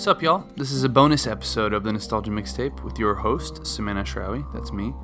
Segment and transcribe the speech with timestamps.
[0.00, 0.46] Sup, y'all?
[0.56, 4.50] This is a bonus episode of the Nostalgia Mixtape with your host, Sama'an Ashrawi.
[4.54, 4.94] That's me.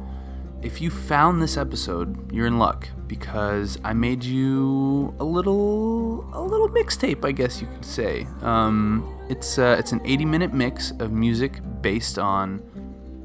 [0.63, 6.41] If you found this episode, you're in luck because I made you a little, a
[6.41, 8.27] little mixtape, I guess you could say.
[8.41, 12.63] Um, it's uh, it's an 80 minute mix of music based on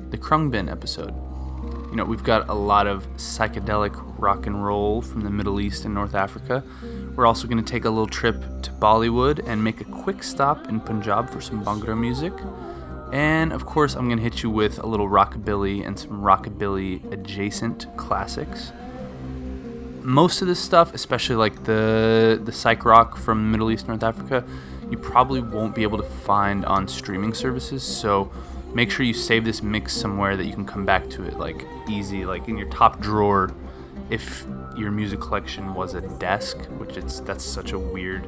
[0.09, 1.15] the Khruangbin episode.
[1.89, 5.85] You know, we've got a lot of psychedelic rock and roll from the Middle East
[5.85, 6.65] and North Africa.
[7.15, 10.69] We're also going to take a little trip to Bollywood and make a quick stop
[10.69, 12.33] in Punjab for some Bhangra music.
[13.11, 17.11] And of course, I'm going to hit you with a little rockabilly and some rockabilly
[17.11, 18.71] adjacent classics.
[20.01, 24.43] Most of this stuff, especially like the the psych rock from Middle East, North Africa,
[24.89, 27.83] you probably won't be able to find on streaming services.
[27.83, 28.31] So
[28.73, 31.67] make sure you save this mix somewhere that you can come back to it like
[31.89, 33.53] easy, like in your top drawer.
[34.09, 34.45] If
[34.77, 38.25] your music collection was a desk, which it's that's such a weird.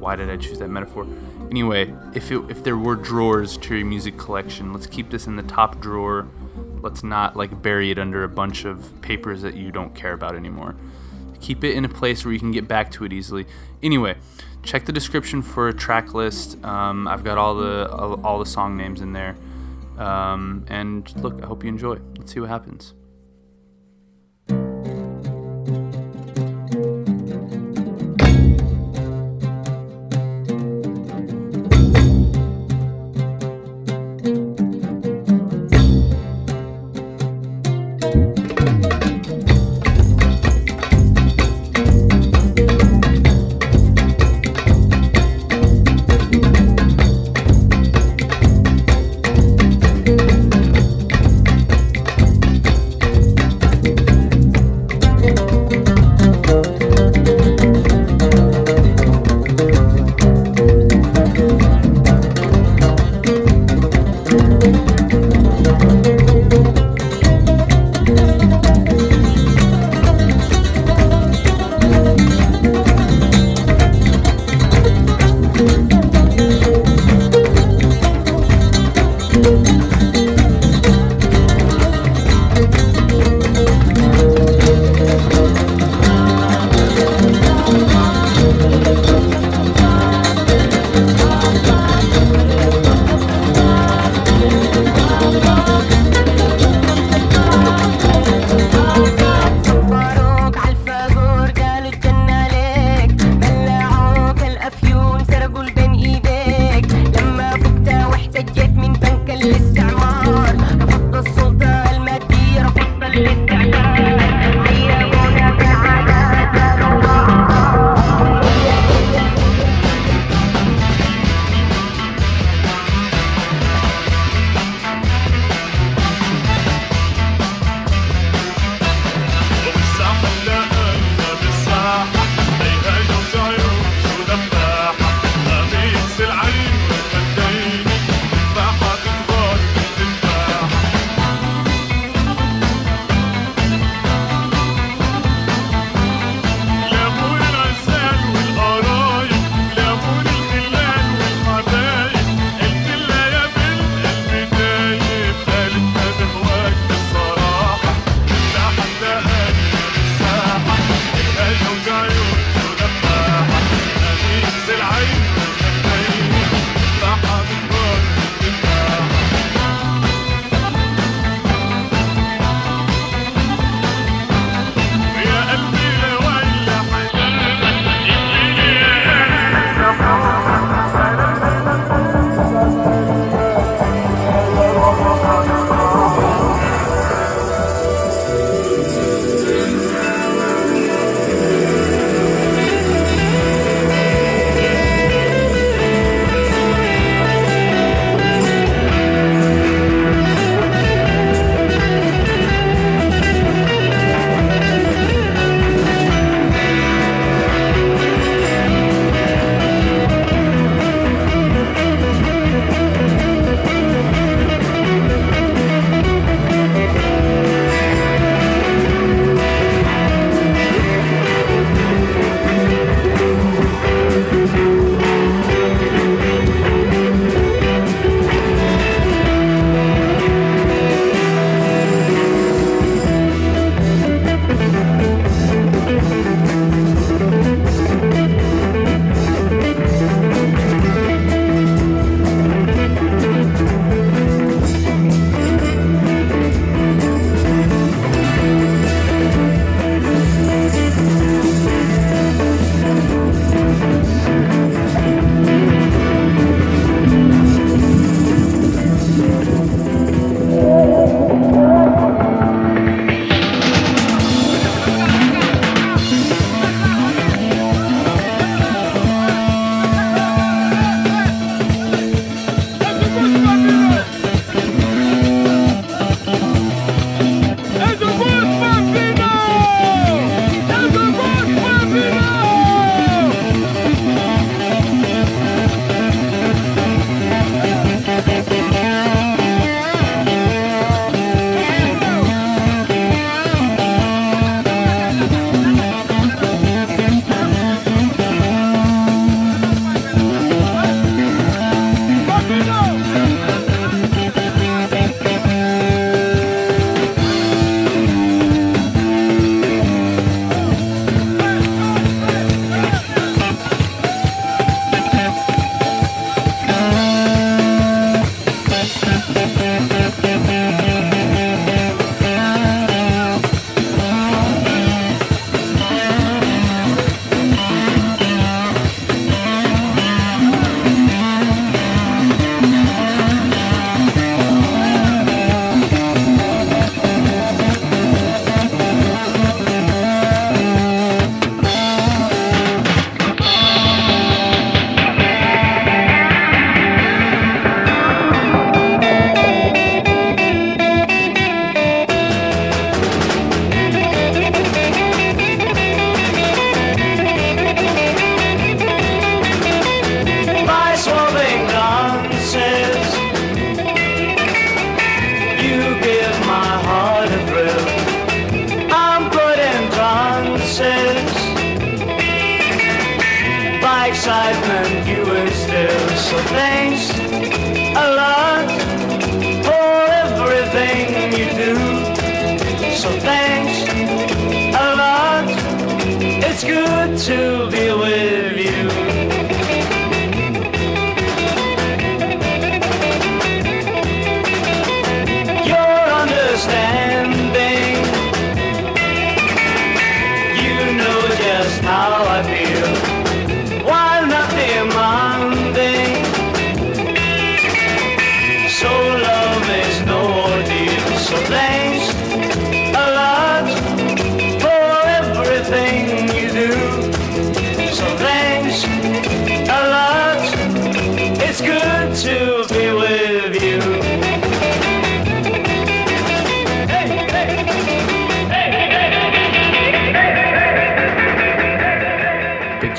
[0.00, 1.06] Why did I choose that metaphor?
[1.50, 5.36] Anyway, if it, if there were drawers to your music collection, let's keep this in
[5.36, 6.28] the top drawer.
[6.80, 10.36] Let's not like bury it under a bunch of papers that you don't care about
[10.36, 10.76] anymore.
[11.40, 13.46] Keep it in a place where you can get back to it easily.
[13.82, 14.16] Anyway,
[14.62, 16.62] check the description for a track list.
[16.64, 19.36] Um, I've got all the all, all the song names in there.
[19.96, 21.98] Um, and look, I hope you enjoy.
[22.16, 22.94] Let's see what happens.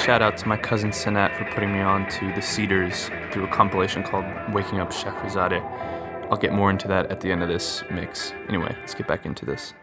[0.10, 3.48] Shout out to my cousin Sanat for putting me on to the Sea-ders through a
[3.50, 5.62] compilation called Waking Up Shahrazadeh.
[6.32, 8.34] I'll get more into that at the end of this mix.
[8.48, 9.76] Anyway, let's get back into this.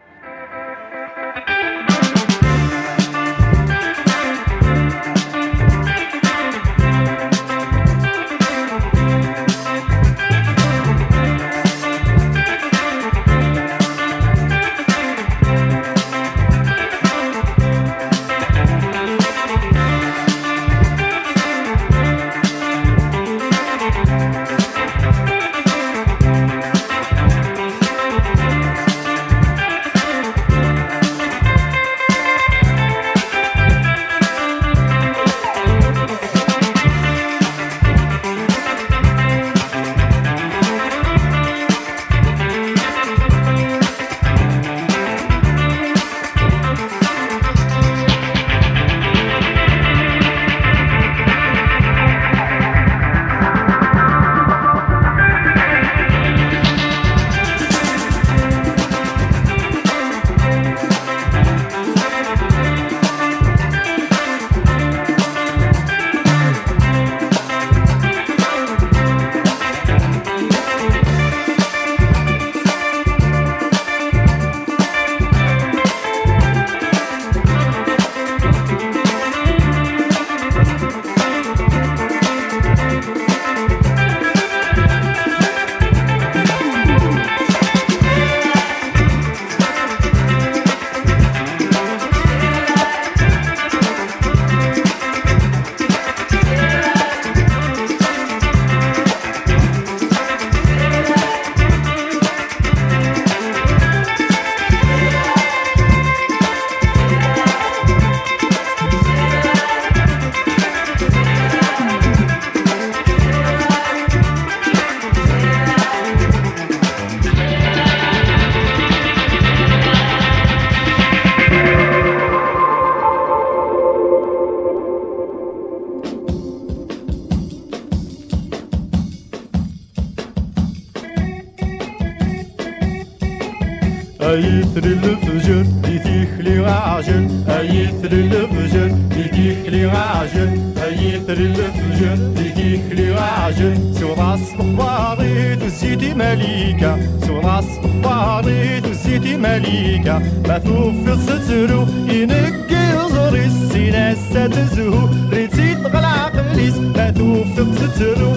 [134.76, 139.90] يثري الفجر يتيخلي عجل يثري الفجر يتيخلي
[140.34, 146.98] جن يثري الفجر يتيخلي عجل سورة الصباري تزيدي مليكة.
[147.26, 150.18] سورة الصباري تزيدي مليكة.
[150.48, 158.32] ما توفي سترو ينقي زوري السيناسة تزهو ريتي تغلق ليس ما توفي سترو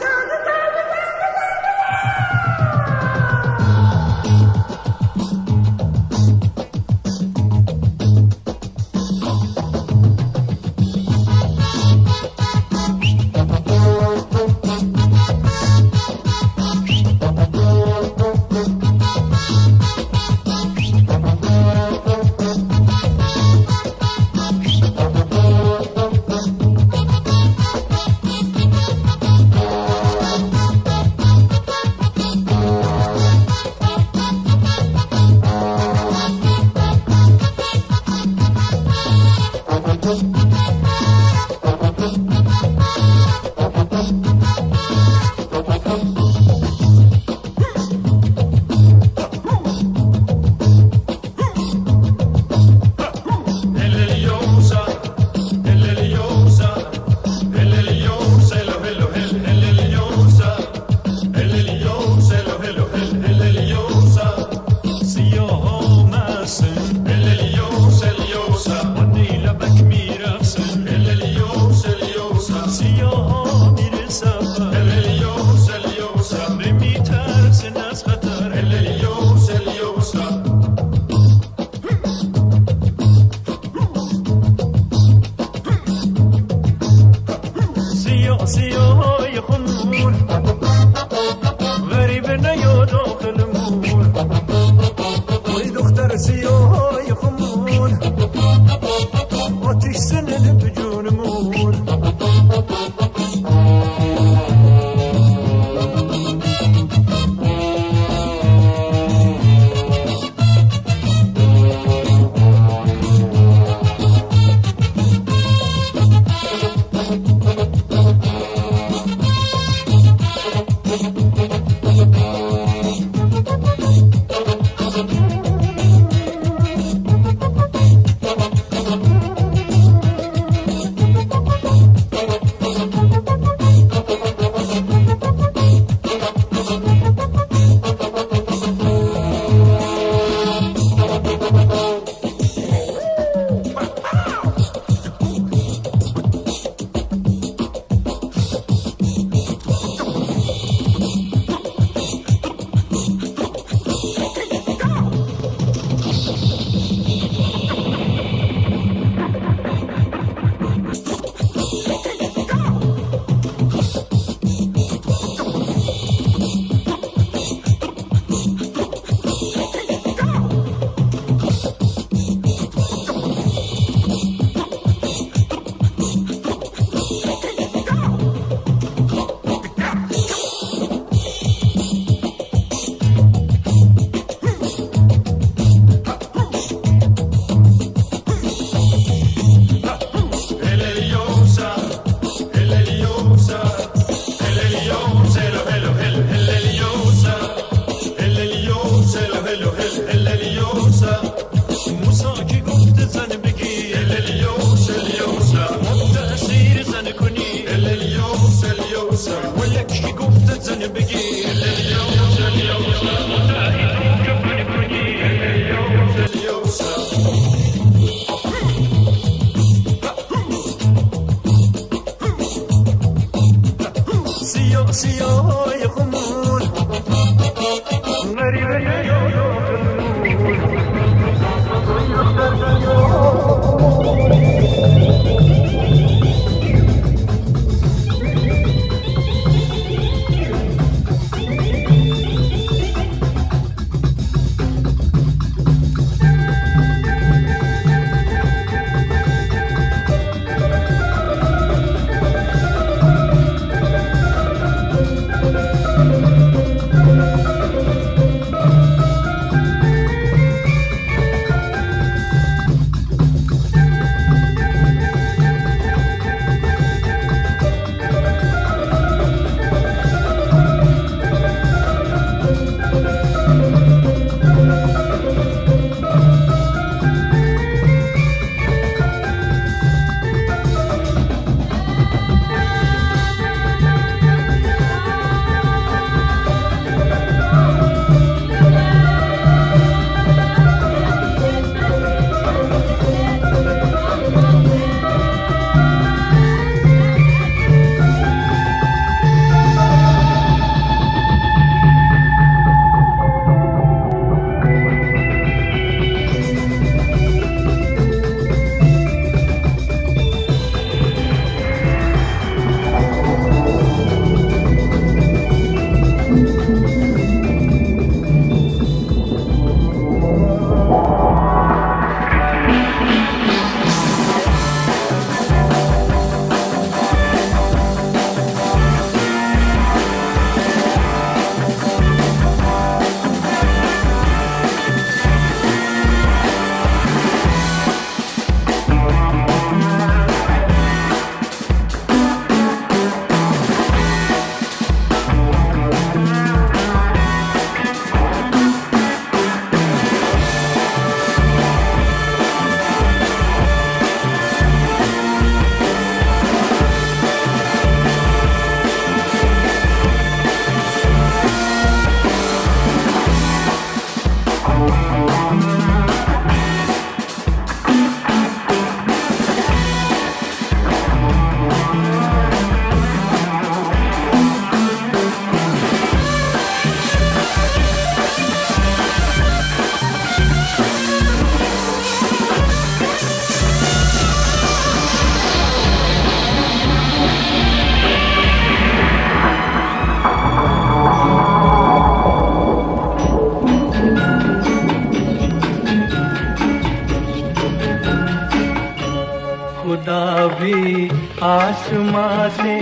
[402.49, 402.79] से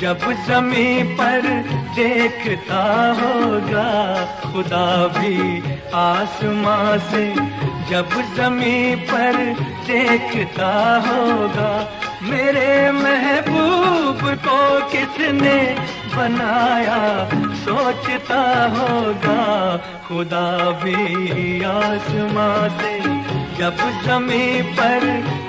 [0.00, 0.18] जब
[0.48, 1.40] जमी पर
[1.94, 2.82] देखता
[3.20, 3.90] होगा,
[4.52, 5.62] खुदा भी
[5.94, 7.34] आसमां से
[7.90, 9.36] जब जमी पर
[9.86, 10.72] देखता
[11.08, 11.88] होगा,
[12.22, 15.76] मेरे महबूब को किसने
[16.16, 17.28] बनाया?
[17.54, 18.42] सोचता
[18.76, 19.76] होगा,
[20.08, 23.00] खुदा भी आसमां से
[23.58, 25.00] जब जमी पर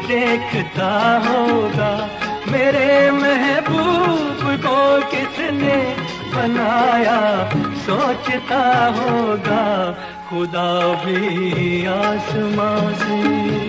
[0.08, 0.92] देखता
[1.28, 2.17] होगा।
[2.52, 5.96] मेरे महबूब को किसने
[6.36, 7.50] बनाया?
[7.76, 9.92] सोचता होगा
[10.30, 13.67] खुदा भी आसमां से।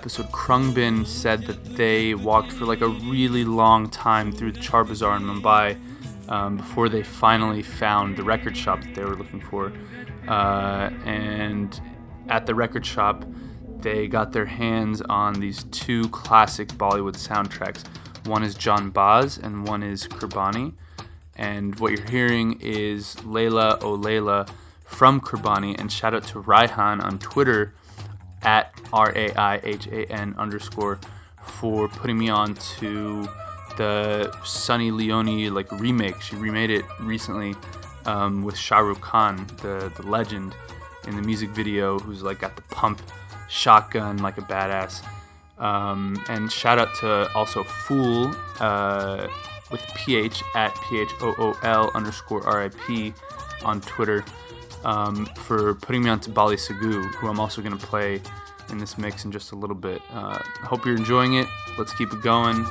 [0.00, 4.82] Episode, Khruangbin said that they walked for like a really long time through the Chor
[4.82, 5.78] Bazaar in Mumbai
[6.30, 9.70] um, before they finally found the record shop that they were looking for.
[10.26, 11.78] Uh, and
[12.30, 13.26] at the record shop,
[13.80, 17.84] they got their hands on these two classic Bollywood soundtracks.
[18.26, 20.72] One is Janbaaz and one is Qurbani.
[21.36, 24.46] And what you're hearing is Laila O
[24.82, 25.78] from Qurbani.
[25.78, 27.74] And shout out to Raihan on Twitter
[28.42, 30.98] at R A I H A N underscore
[31.42, 33.28] for putting me on to
[33.76, 36.20] the Sunny Leone like remake.
[36.20, 37.54] She remade it recently
[38.06, 40.54] um, with Shah Rukh Khan, the, the legend
[41.06, 43.00] in the music video, who's like got the pump
[43.48, 45.02] shotgun like a badass.
[45.58, 49.28] Um, and shout out to also Phool uh,
[49.70, 53.12] with PH at P H O O L underscore R I P
[53.64, 54.24] on Twitter
[54.84, 58.20] um, for putting me on to Bally Sagoo, who I'm also going to play
[58.70, 60.00] in this mix in just a little bit.
[60.12, 61.46] Uh, hope you're enjoying it.
[61.78, 62.64] Let's keep it going.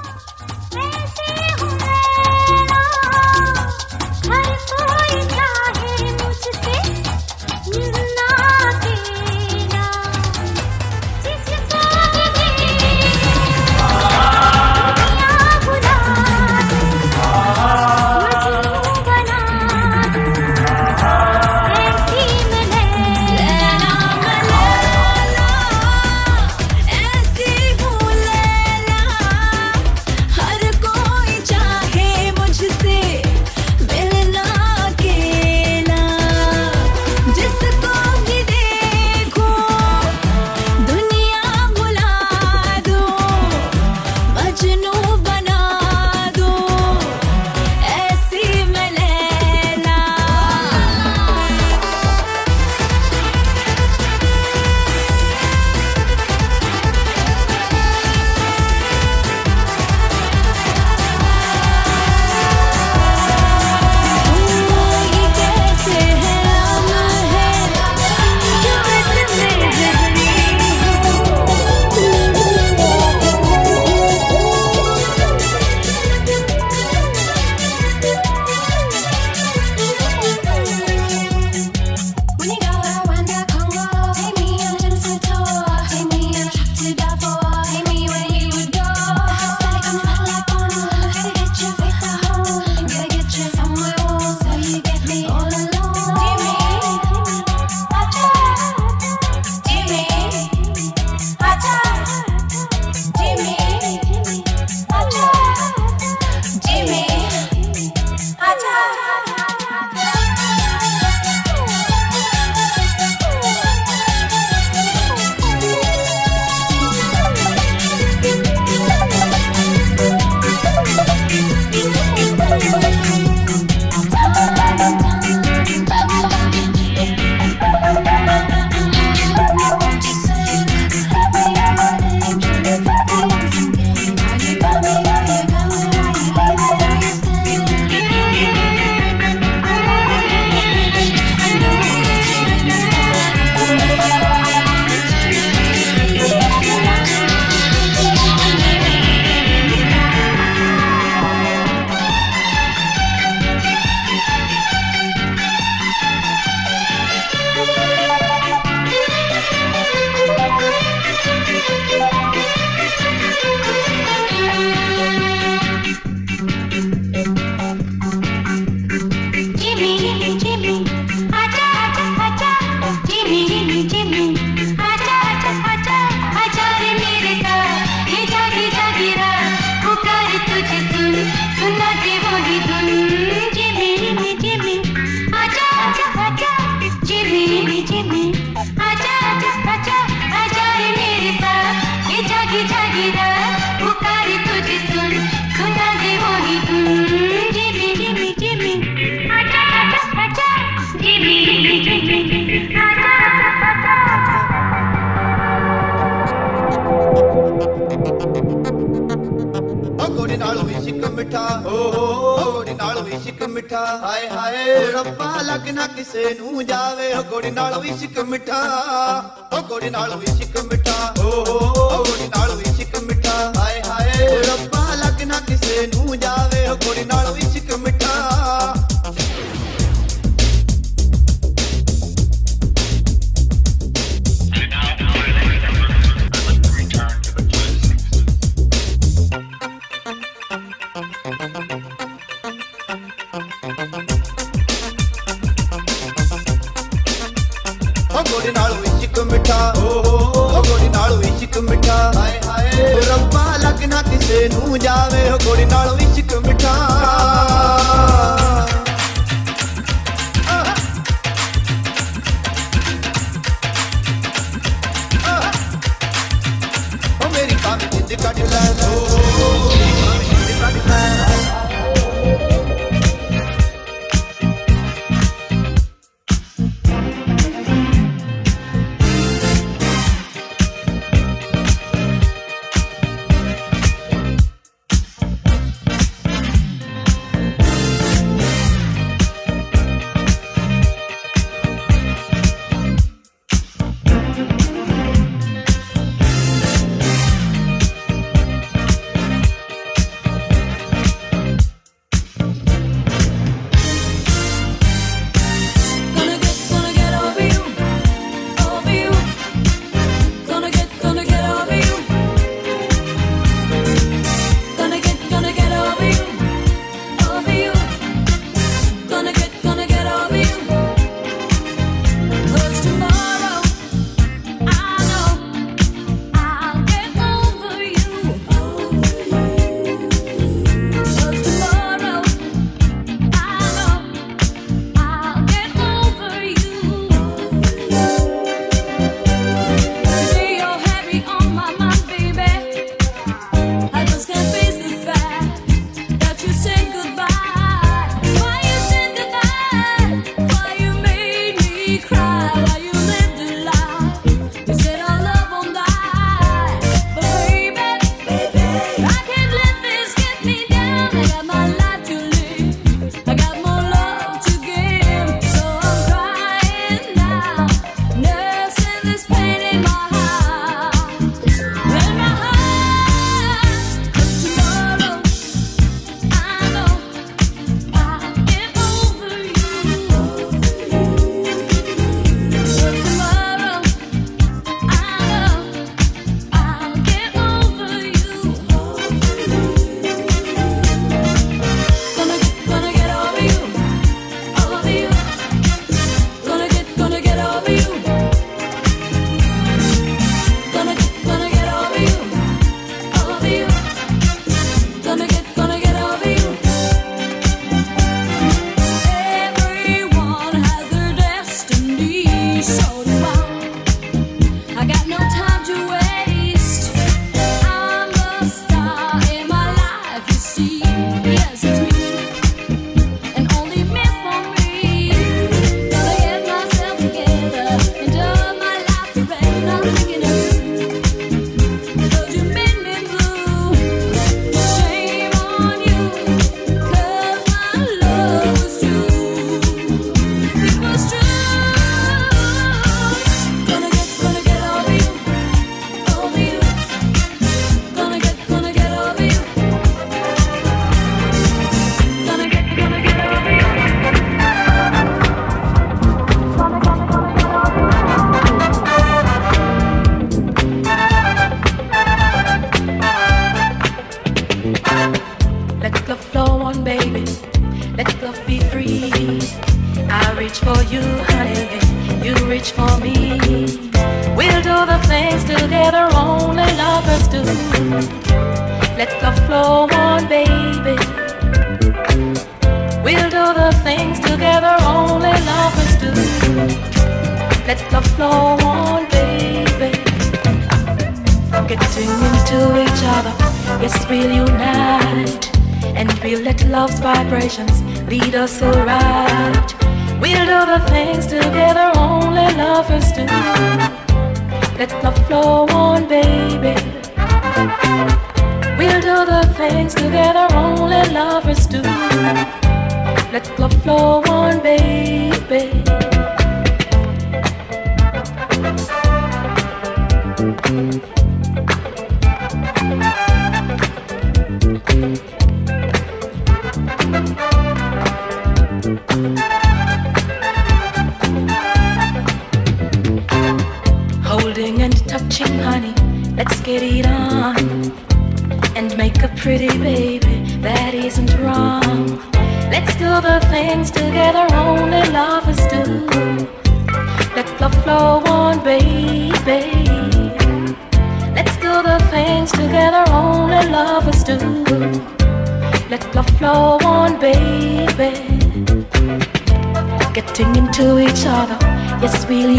[254.30, 256.74] ਕਿਤੇ ਨੂੰ ਜਾਵੇ ਉਹ ਗੋੜੀ ਨਾਲ ਵਿਸ਼ਕ ਮਿਠਾ।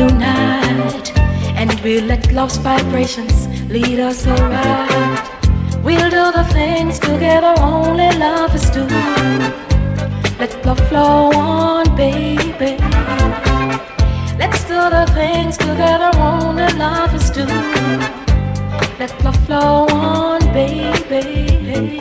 [0.06, 1.08] Unite,
[1.60, 5.40] and we'll let love's vibrations lead us around
[5.82, 8.84] We'll do the things together only lovers do.
[10.38, 12.76] Let love flow on, baby.
[14.38, 17.46] Let's do the things together only lovers do.
[18.98, 21.98] Let love flow on, baby.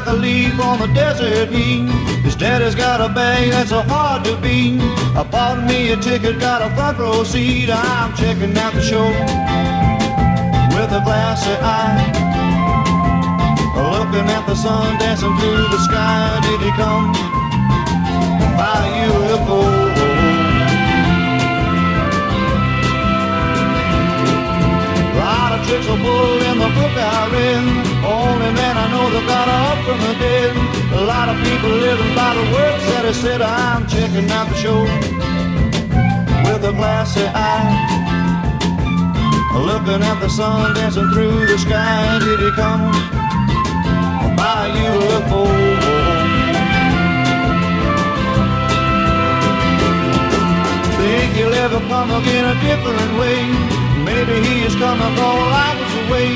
[0.00, 1.88] Like a leaf on the desert heat.
[2.22, 4.80] His daddy's got a bag that's a hard to beat.
[5.16, 7.70] I bought me a ticket, got a front row seat.
[7.70, 9.08] I'm checking out the show
[10.74, 12.16] with a glassy eye.
[13.76, 16.40] Looking at the sun dancing through the sky.
[16.44, 17.12] Did he come
[18.56, 20.00] by UFO?
[25.70, 27.62] tricks are pulled in the book I read.
[28.02, 30.52] Only man I know that got up from the dead.
[31.00, 33.40] A lot of people living by the words that he said.
[33.40, 34.80] I'm checking out the show
[36.44, 37.72] with a glassy eye.
[39.70, 42.18] Looking at the sun dancing through the sky.
[42.24, 42.92] Did he come
[44.36, 45.42] by UFO?
[50.98, 53.40] Think he'll ever come again a different way?
[54.04, 56.30] Maybe he is coming all hours away.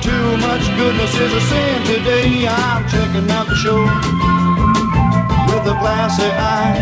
[0.00, 2.46] Too much goodness is a sin today.
[2.46, 3.82] I'm checking out the show
[5.50, 6.78] with a glassy eye.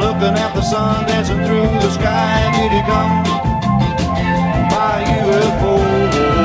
[0.00, 2.50] Looking at the sun dancing through the sky.
[2.56, 3.12] Did he come
[4.70, 6.37] by UFO?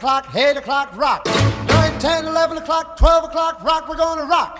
[0.00, 1.26] O'clock, eight o'clock, rock.
[1.68, 3.86] Nine, ten, eleven o'clock, twelve o'clock, rock.
[3.86, 4.59] We're gonna rock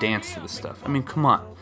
[0.00, 0.82] dance to this stuff?
[0.84, 1.56] I mean, come on.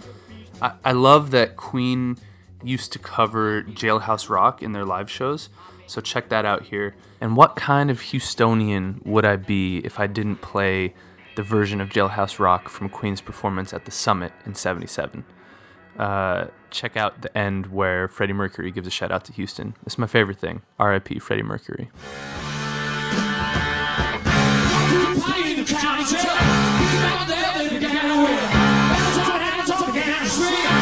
[0.61, 2.17] I, I love that Queen
[2.63, 5.49] used to cover Jailhouse Rock in their live shows,
[5.87, 6.95] so check that out here.
[7.21, 10.95] And what kind of Houstonian would I be if I didn't play
[11.37, 15.25] the version of Jailhouse Rock from Queen's performance at the Summit in 77?
[15.99, 19.75] Uh, check out the end where Freddie Mercury gives a shout out to Houston.
[19.85, 20.63] It's my favorite thing.
[20.79, 21.91] RIP Freddie Mercury.
[28.27, 29.41] Hands up!
[29.41, 30.82] Hands up and hands up Hands up!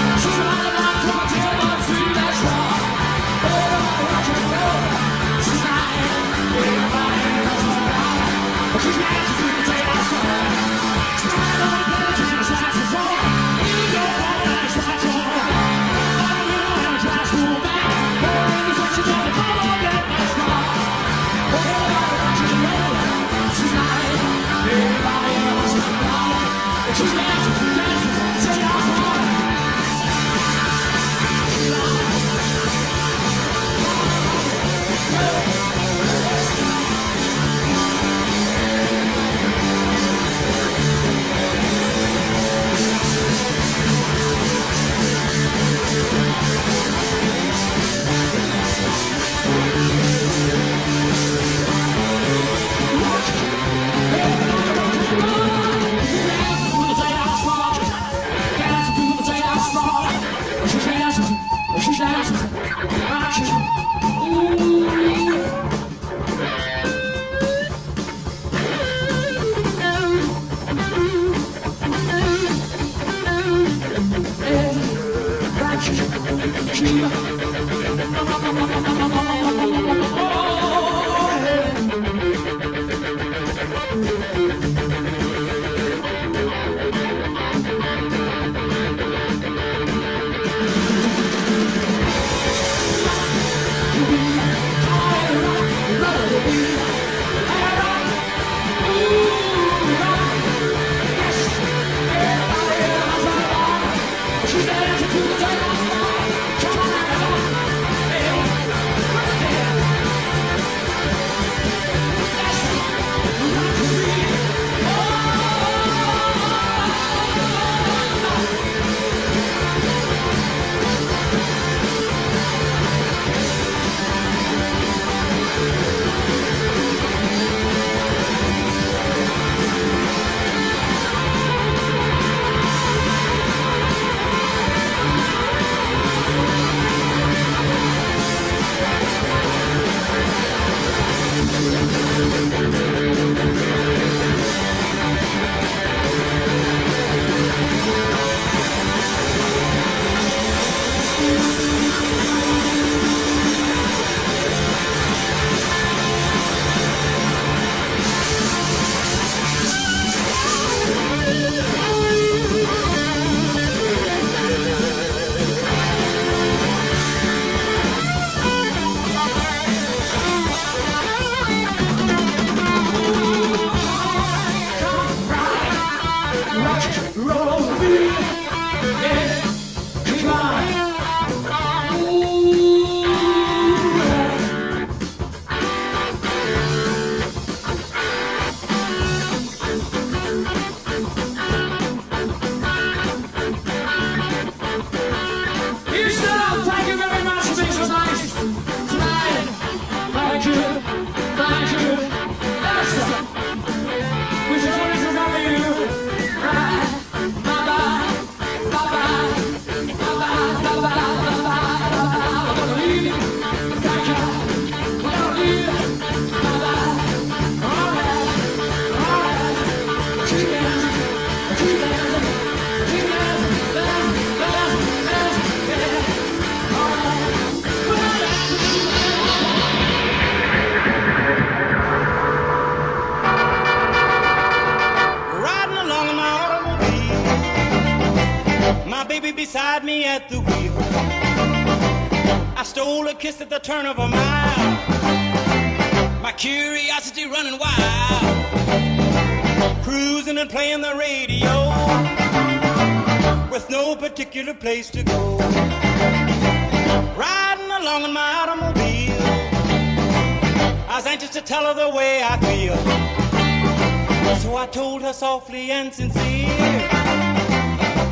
[264.73, 266.49] Told her softly and sincere.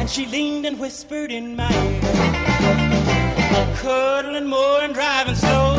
[0.00, 2.00] And she leaned and whispered in my ear.
[3.76, 5.74] Cuddling more and driving slow.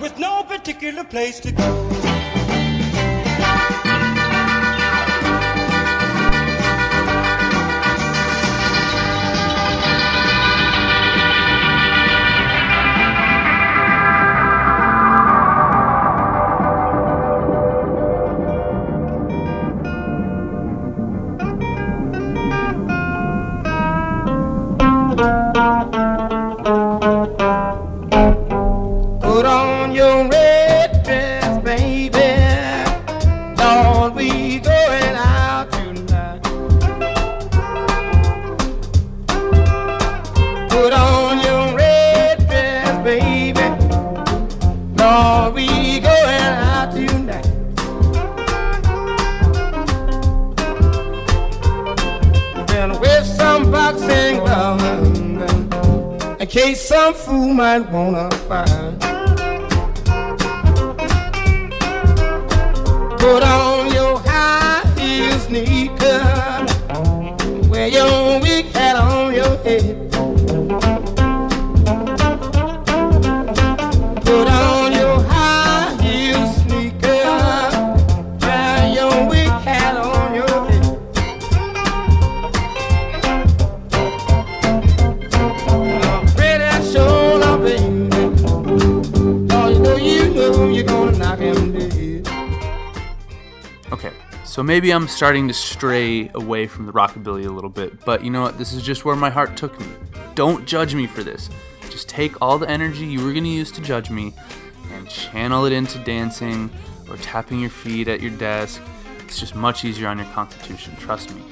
[0.00, 2.23] With no particular place to go.
[94.54, 98.30] So maybe I'm starting to stray away from the rockabilly a little bit, but you
[98.30, 98.56] know what?
[98.56, 99.86] This is just where my heart took me.
[100.36, 101.50] Don't judge me for this.
[101.90, 104.32] Just take all the energy you were going to use to judge me
[104.92, 106.70] and channel it into dancing
[107.10, 108.80] or tapping your feet at your desk.
[109.24, 111.42] It's just much easier on your constitution, trust me.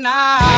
[0.00, 0.51] night.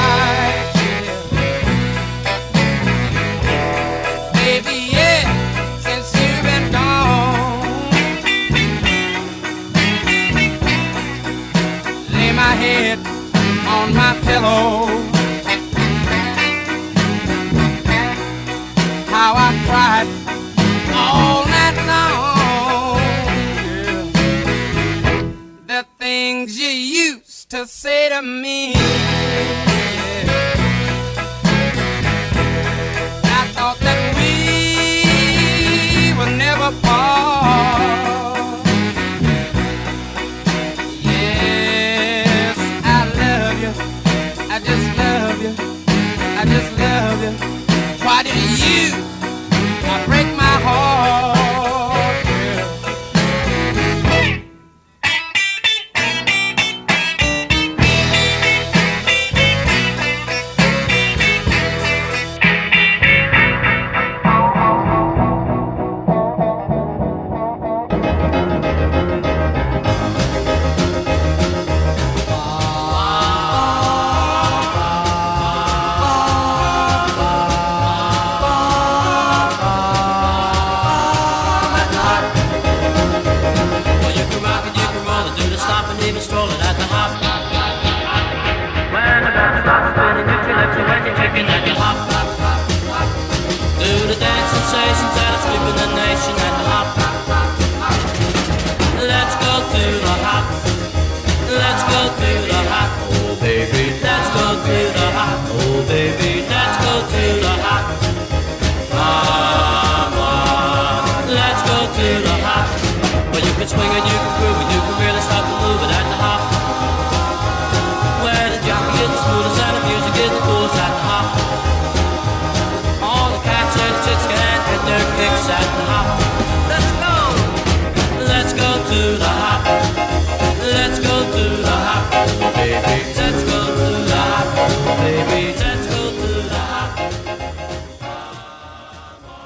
[94.94, 95.93] patience and I'm sleeping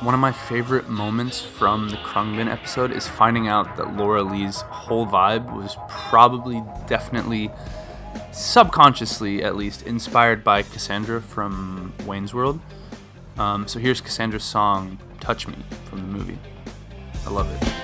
[0.08, 4.62] One of my favorite moments from the Khruangbin episode is finding out that Laura Lee's
[4.62, 7.50] whole vibe was probably definitely
[8.32, 12.58] subconsciously at least inspired by Cassandra from Wayne's World.
[13.36, 15.56] Um, so here's Cassandra's song Touch Me
[15.90, 16.38] from the movie.
[17.26, 17.78] I love it.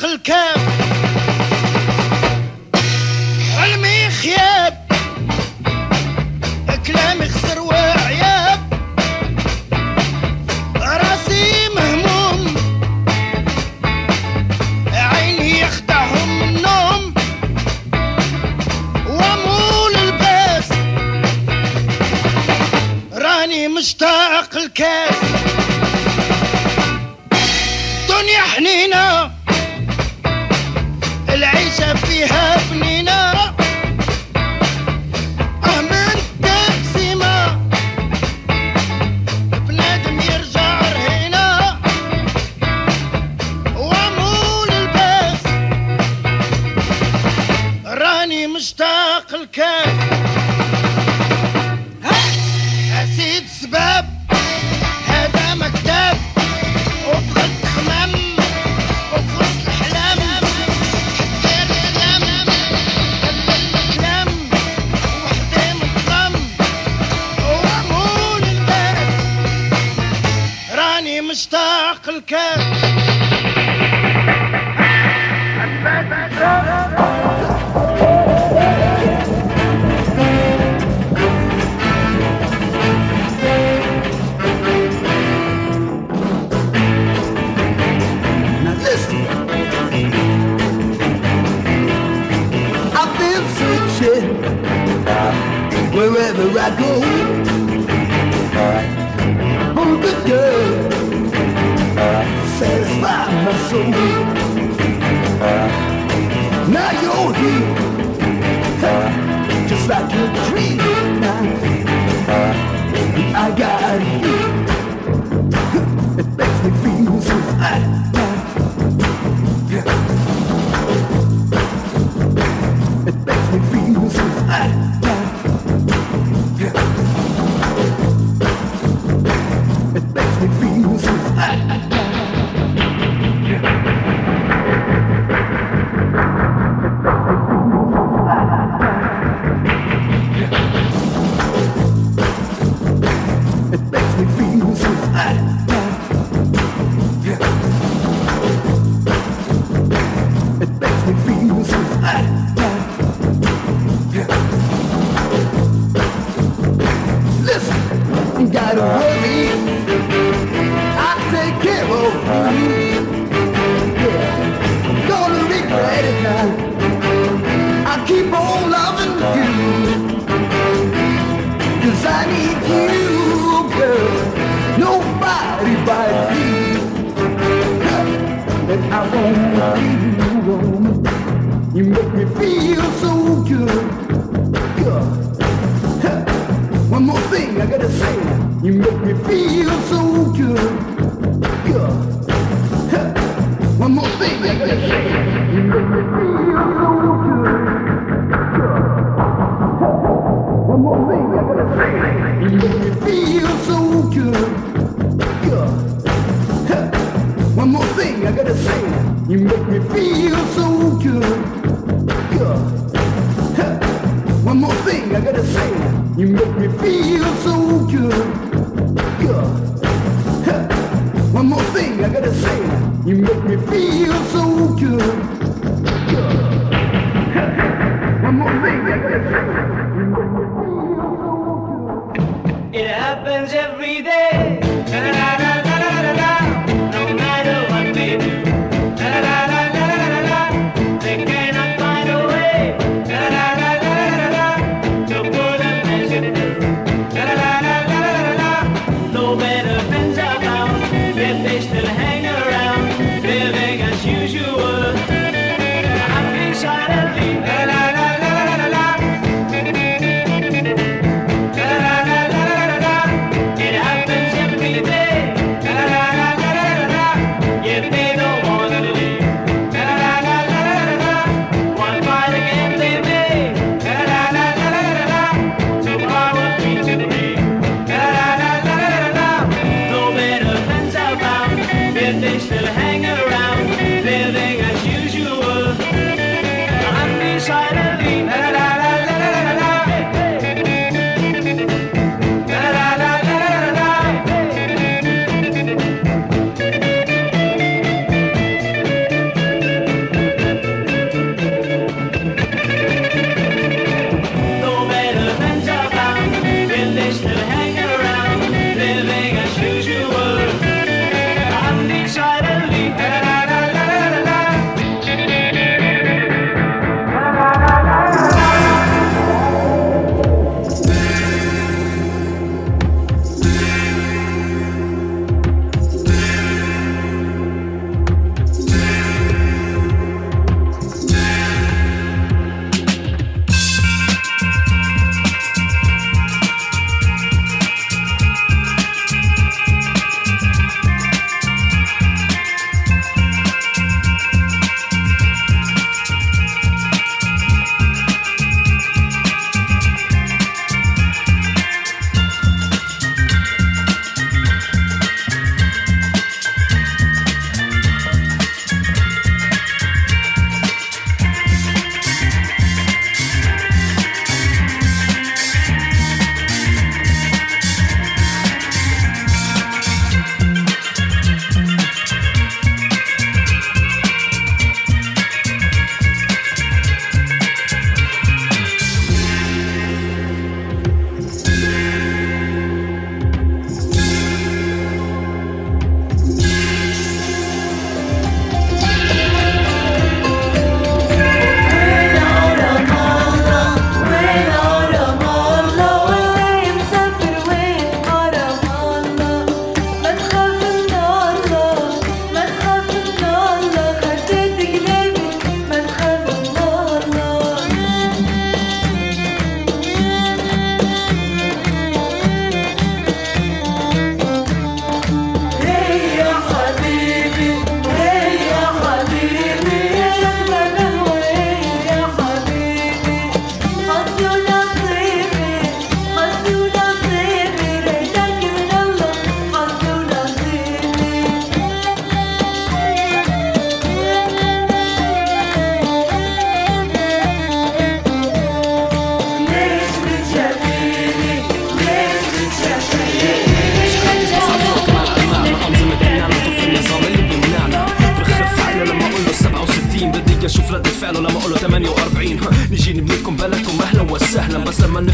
[0.00, 0.61] العقل كامل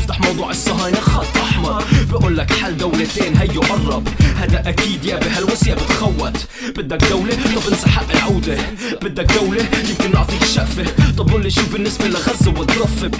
[0.09, 1.85] نفتح موضوع الصهاينة خط أحمر.
[2.11, 4.09] بقول لك حل دولتين هيو قرب.
[4.37, 6.37] هذا أكيد يا بهلوس يا بتخوت.
[6.77, 8.57] بدك دولة؟ طب انسى حق العودة.
[9.03, 10.85] بدك دولة؟ يمكن نعطيك شقفة.
[11.19, 13.11] طب قول لي شو بالنسبة لغزة والضفة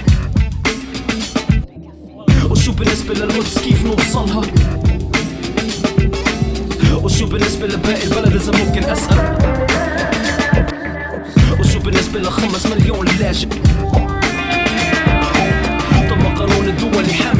[2.49, 4.41] وشو بالنسبة للقدس كيف نوصلها؟
[6.93, 9.37] وشو بالنسبة لباقي البلد إذا ممكن أسأل؟
[11.59, 13.47] وشو بالنسبة لخمس مليون لاجئ؟
[16.88, 17.37] قانون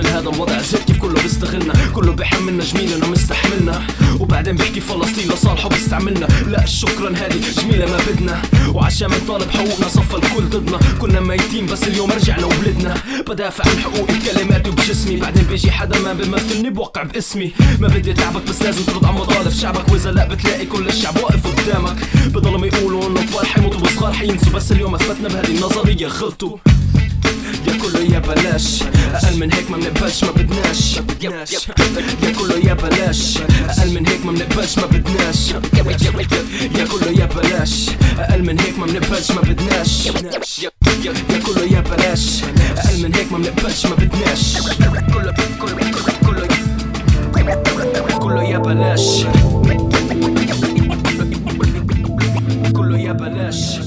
[0.00, 3.86] من هذا الوضع زيت كيف كله بيستغلنا كله بيحملنا جميلنا ومستحملنا
[4.20, 8.42] وبعدين بيحكي فلسطين لصالحه بيستعملنا لا شكرا هذه جميلة ما بدنا.
[8.74, 10.78] وعشان بنطالب حقوقنا صف الكل ضدنا.
[11.00, 12.94] كنا ميتين بس اليوم رجعنا وولدنا
[13.28, 15.16] بدافع عن حقوقي بكلماتي وبجسمي.
[15.16, 17.52] بعدين بيجي حدا ما بيمثلني بوقع باسمي.
[17.80, 19.92] ما بدي تعبك بس لازم ترد على مطالب شعبك.
[19.92, 21.96] وإذا لا بتلاقي كل الشعب واقف قدامك.
[22.26, 24.52] بضلهم يقولوا إنه كبار حيموتوا حينسوا.
[24.52, 26.56] بس اليوم أثبتنا بهذه النظرية غلطوا
[27.79, 33.37] كله يا بلاش اقل من هيك ما بنقبلش ما بدناش يا كله يا بلاش
[33.69, 35.49] اقل من هيك ما بنقبلش ما بدناش
[36.77, 40.71] يا كله يا بلاش اقل من هيك ما بنقبلش ما بدناش يا
[41.05, 42.43] يا كله يا بلاش
[42.77, 44.57] اقل من هيك ما بنقبلش ما بدناش
[45.13, 45.91] كله كله
[46.25, 46.47] كله
[48.19, 49.25] كله يا بلاش
[52.73, 53.79] كله يا بلاش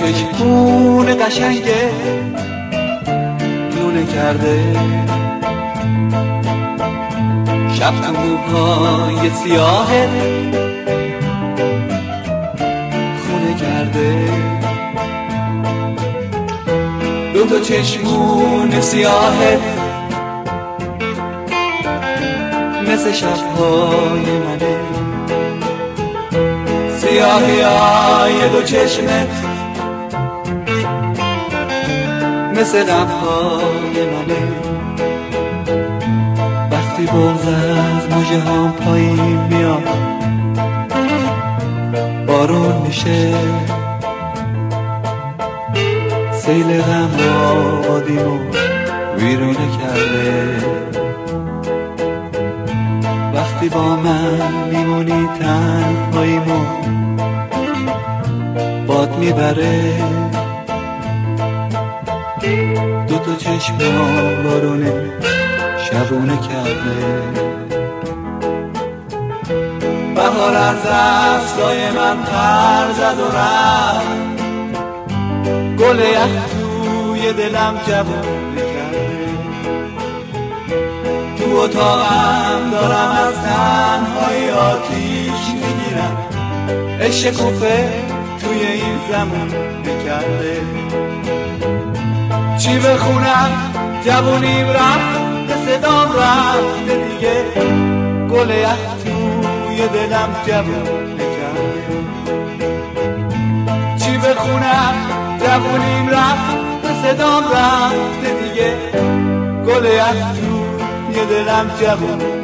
[0.00, 1.90] چشمون قشنگه
[3.76, 4.62] لونه کرده.
[7.72, 10.08] شب تو موهای سیاهه
[13.26, 14.28] خونه کرده.
[17.34, 19.58] دو تا چشمون سیاهه
[22.88, 24.76] مثل شبهای منه.
[26.98, 29.49] سیاهی های دو چشمت
[32.60, 34.42] مثل غمهای منه.
[36.70, 39.88] وقتی بغز از موجه هم پایین میاد
[42.26, 43.34] بارون میشه.
[46.32, 47.10] سیل غم
[47.46, 48.38] آبادیمو
[49.16, 50.56] ویرونه کرده.
[53.34, 56.64] وقتی با من میمونی تنهاییمو
[58.86, 60.19] باد می‌بره.
[62.40, 63.78] دو تا چشم
[64.44, 64.92] بارونه
[65.90, 66.96] شبونه کرده.
[70.14, 74.40] بهار از دستای من پر زد و رفت.
[75.78, 79.28] گل یخ توی دلم جوونه کرده.
[81.38, 86.16] تو اتاقم دارم از تنهایی آتیش می‌گیرم.
[87.00, 87.88] عشق کوفه
[88.40, 89.48] توی این زمان
[89.82, 90.60] بکرده
[92.60, 93.50] چی بخونم
[94.04, 95.20] جوونیم رفت
[95.66, 97.44] صدام رفته دیگه.
[98.30, 100.84] گل یخ توی دلم جوون
[101.18, 101.96] کرده
[104.04, 104.94] چی بخونم
[105.40, 108.76] جوونیم رفت صدام رفته دیگه.
[109.66, 112.39] گل یخ توی دلم جوون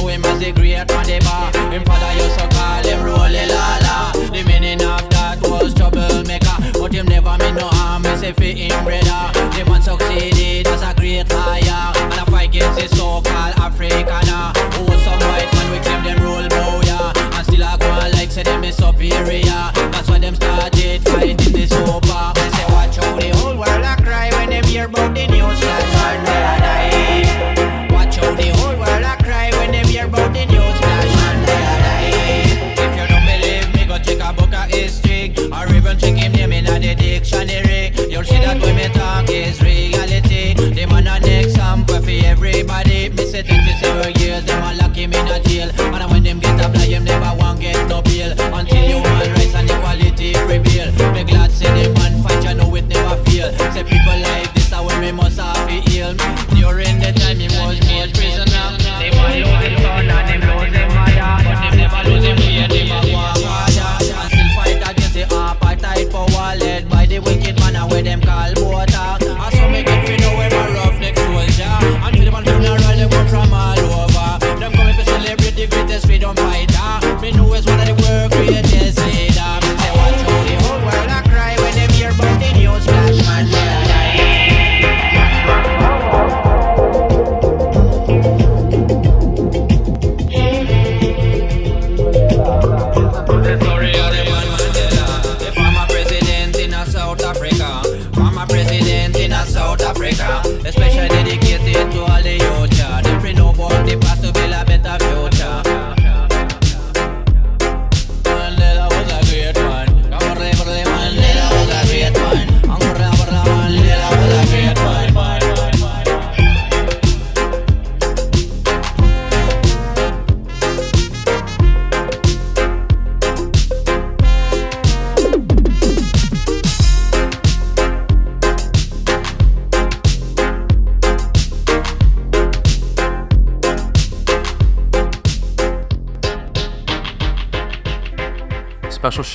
[0.00, 1.50] know him as the great on the bar.
[1.54, 1.70] Ah.
[1.70, 4.30] Him father used to call him Rolihlahla.
[4.32, 8.04] The meaning of that was troublemaker, but him never made no harm.
[8.04, 9.32] He said fit him brother.
[9.54, 14.54] The man succeeded as a great liar, and a fight against the so-called Afrikaner.
[14.74, 17.36] Who was some white man we claim them role boy, yeah.
[17.36, 19.72] and still I go like say them is superior.
[19.92, 20.67] That's why them start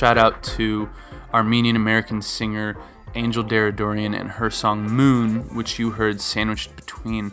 [0.04, 0.86] shout out to
[1.32, 2.76] Armenian American singer
[3.14, 7.32] Angel Deradoorian and her song Moon, which you heard sandwiched between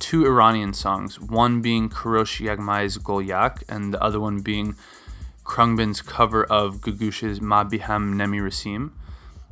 [0.00, 4.74] two Iranian songs, one being Kourosh Yaghmaei's Golyak and the other one being
[5.44, 8.90] Khruangbin's cover of Googoosh's Ma Biham Nemi Rasim.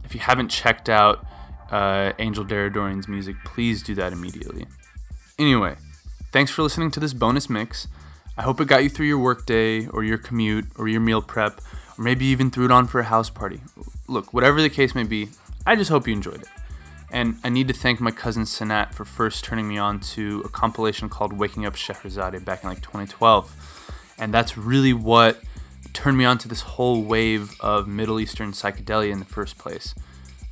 [0.02, 1.24] If you haven't checked out
[1.70, 4.66] uh, Angel Deradoorian's music, please do that immediately.
[5.38, 5.76] Anyway,
[6.32, 7.86] thanks for listening to this bonus mix.
[8.36, 11.60] I hope it got you through your workday or your commute or your meal prep
[11.98, 13.60] maybe even threw it on for a house party.
[14.06, 15.28] Look, whatever the case may be,
[15.66, 16.48] I just hope you enjoyed it.
[17.10, 20.48] And I need to thank my cousin Sanat for first turning me on to a
[20.48, 23.84] compilation called Waking Up Shehrazade back in like 2012.
[24.18, 25.40] And that's really what
[25.92, 29.94] turned me on to this whole wave of Middle Eastern psychedelia in the first place.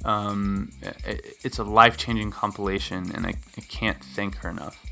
[0.04, 4.82] Um, it, it's a life changing compilation, and I, I can't thank her enough.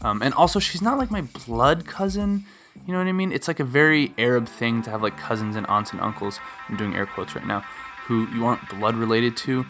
[0.00, 2.44] Um, and also, she's not like my blood cousin.
[2.86, 3.32] You know what I mean?
[3.32, 6.38] It's like a very Arab thing to have like cousins and aunts and uncles.
[6.68, 7.60] I'm doing air quotes right now,
[8.06, 9.64] who you aren't blood related to.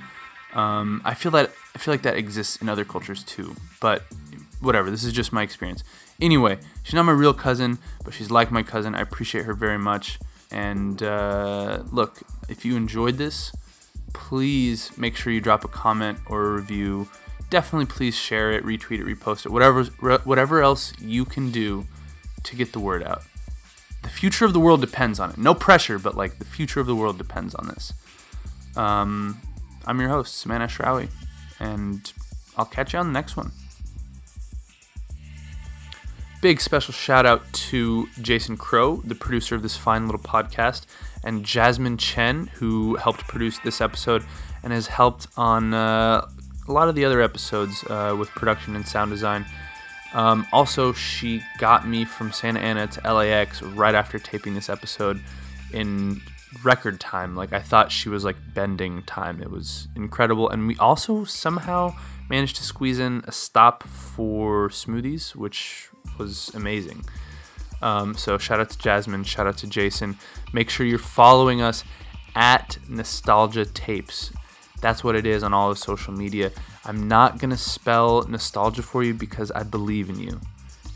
[0.54, 3.54] Um, I feel that I feel like that exists in other cultures too.
[3.80, 4.04] But
[4.60, 4.90] whatever.
[4.90, 5.84] This is just my experience.
[6.20, 8.94] Anyway, she's not my real cousin, but she's like my cousin.
[8.94, 10.18] I appreciate her very much.
[10.50, 13.52] And uh, look, if you enjoyed this,
[14.12, 17.08] please make sure you drop a comment or a review.
[17.50, 19.84] Definitely, please share it, retweet it, repost it, whatever
[20.24, 21.86] whatever else you can do
[22.44, 23.22] to get the word out.
[24.02, 25.38] The future of the world depends on it.
[25.38, 27.92] No pressure, but like the future of the world depends on this.
[28.76, 29.40] Um,
[29.86, 31.08] I'm your host, Sama'an Ashrawi,
[31.60, 32.12] and
[32.56, 33.52] I'll catch you on the next one.
[36.42, 40.84] Big special shout out to Jason Crow, the producer of this fine little podcast,
[41.24, 44.24] and Jasmine Chen, who helped produce this episode
[44.62, 46.26] and has helped on uh,
[46.68, 49.46] a lot of the other episodes uh, with production and sound design.
[50.14, 55.20] Um, also, she got me from Santa Ana to LAX right after taping this episode
[55.72, 56.22] in
[56.62, 57.34] record time.
[57.34, 59.42] Like, I thought she was like bending time.
[59.42, 60.48] It was incredible.
[60.48, 61.96] And we also somehow
[62.30, 67.04] managed to squeeze in a stop for smoothies, which was amazing.
[67.82, 70.16] Um, so, shout out to Jasmine, shout out to Jason.
[70.52, 71.82] Make sure you're following us
[72.36, 74.32] at Nostalgia Tapes.
[74.80, 76.52] That's what it is on all of social media.
[76.86, 80.40] I'm not going to spell nostalgia for you because I believe in you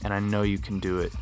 [0.05, 1.13] and I know you can do it.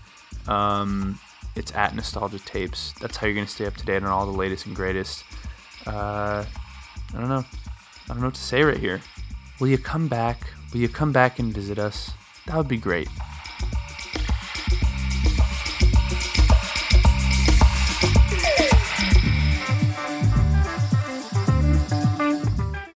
[0.48, 1.18] Um,
[1.54, 2.92] it's at Nostalgia Tapes.
[3.00, 5.24] That's how you're going to stay up to date on all the latest and greatest.
[5.86, 6.44] Uh,
[7.14, 7.44] I don't know.
[7.44, 9.00] I don't know what to say right here.
[9.60, 10.52] Will you come back?
[10.72, 12.10] Will you come back and visit us?
[12.46, 13.08] That would be great.